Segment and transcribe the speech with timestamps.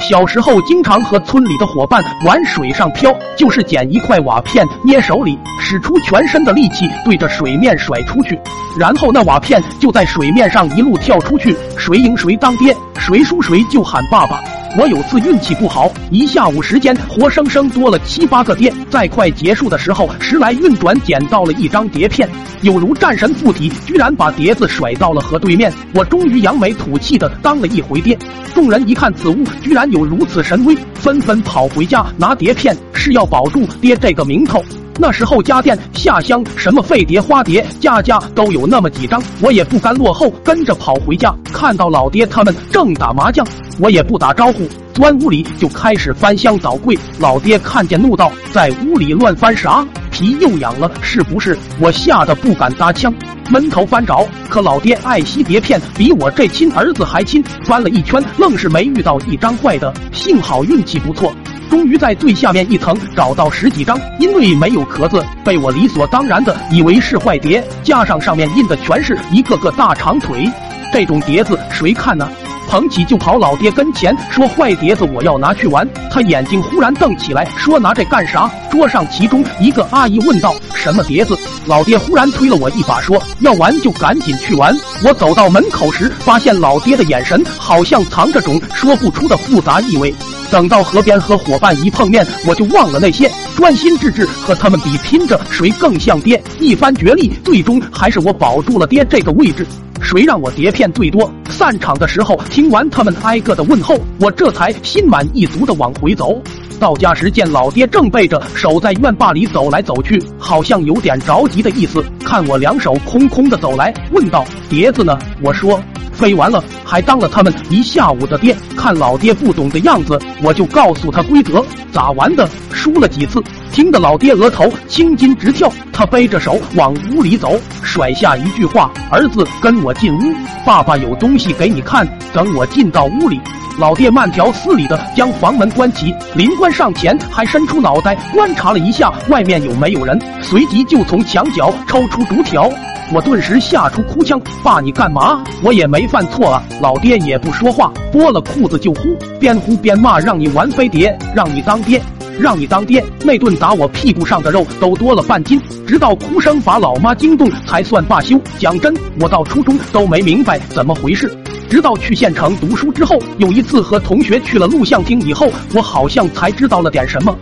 [0.00, 8.38] 小时候经常和村里的伙伴玩水上漂，就是捡一块瓦片捏手里，使出全身的力气对着水面甩出去，
[8.78, 14.40] 然后那瓦片就在水面上一路跳出去，谁赢谁当爹，谁输谁就喊爸爸。
[14.76, 22.28] 我有次运气不好，一下午时间活生生多了七八个爹，在快结束的时候，时来运转捡到了一张碟片，
[22.60, 25.72] 有如战神附体，居然把碟子甩到了河对面。
[25.94, 28.16] 我终于扬眉吐气的当了一回爹。
[28.54, 34.62] 众人一看此物居然有如此神威，纷纷跑回家拿碟片，是要保住爹这个名头。
[35.00, 43.46] 那时候家电下乡什么废碟、花碟，家家都有那么几张，我也不甘落后，跟着跑回家，看到老爹他们正打麻将，
[43.78, 46.98] 我也不打招呼，钻屋里就开始翻箱倒柜。
[47.20, 49.86] 老爹看见怒道：“在屋里乱翻啥？
[50.10, 53.14] 皮又痒了是不是？”我吓得不敢搭腔，
[53.50, 54.26] 闷头翻找。
[54.48, 59.94] 可老爹爱惜碟片，比我这亲儿子还亲，翻了一圈，愣是没遇到一张坏的。
[60.12, 61.32] 幸好运气不错。
[61.68, 70.50] 终于在最下面一层找到十几张，因为没有壳子，被我理所当然的以为是坏碟，加上上面印的全是一个个大长腿，
[70.92, 72.28] 这种碟子谁看呢？
[72.68, 78.50] 捧起就跑老爹跟前说坏碟子我要拿去玩，他眼睛忽然瞪起来说拿这干啥？
[78.70, 81.34] 桌上其中一个阿姨问道什么碟子？
[81.64, 84.76] 老爹忽然推了我一把说要玩就赶紧去玩。
[85.02, 90.14] 我走到门口时，发现老爹的眼神好像藏着种说不出的复杂意味。
[90.50, 96.42] 等到河边和伙伴一碰面，我就忘了那些，专心致志和他们比拼着谁更像爹。
[96.58, 99.66] 一番角力，最终还是我保住了爹这个位置。
[100.00, 101.30] 谁让我碟片最多？
[101.50, 106.40] 散场的时候，听完他们挨个的问候，我这才心满意足的往回走。
[106.80, 112.02] 到家时，见老爹正背着手在院坝里走来走去，好像有点着急的意思。
[112.24, 115.78] 看我两手空空的走来，问道：“碟子呢？”我说
[116.18, 122.48] ：“飞完了，还当了他们一下午的爹。”看老爹不懂的样子，我就告诉他规则咋玩的。
[122.72, 125.72] 输了几次，听得老爹额头青筋直跳。
[125.92, 130.20] 他背着手往屋里走，甩下一句话：“儿子，跟我进屋，
[130.64, 133.40] 爸爸有东西给你看。”等我进到屋里，
[133.78, 142.70] 老爹慢条斯理的将房门关起，临关上前还伸出脑袋观察了一下外面有没有人，随即就从墙角抽出竹条。
[143.10, 145.42] 我顿时吓出哭腔：“爸，你干嘛？
[145.62, 152.02] 我也没犯错啊！”老爹也不说话，剥了裤子就呼，边呼边骂：“让你玩飞碟，让你当爹，
[152.38, 158.38] 让你当爹！”那顿打我屁股上的肉都多了半斤，直到哭声把老妈惊动才算罢休。
[158.58, 161.34] 讲真，我到初中都没明白怎么回事，
[161.70, 167.34] 直到去县城读书之后，有一次和同学去了录像厅以后，我好像才知道了点什么。